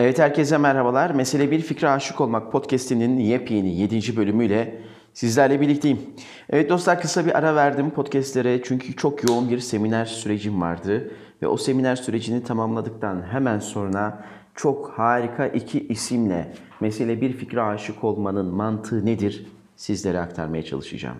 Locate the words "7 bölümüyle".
3.74-4.82